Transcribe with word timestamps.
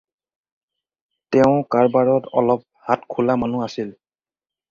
তেওঁ 1.35 1.59
কাৰবাৰত 1.75 2.33
অলপ 2.41 2.65
হাত 2.87 3.09
খোলা 3.17 3.35
মানুহ 3.43 3.67
আছিল। 3.69 3.93